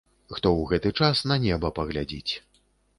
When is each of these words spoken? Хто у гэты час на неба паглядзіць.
Хто 0.37 0.49
у 0.61 0.63
гэты 0.71 0.93
час 1.01 1.23
на 1.35 1.39
неба 1.47 1.73
паглядзіць. 1.79 2.33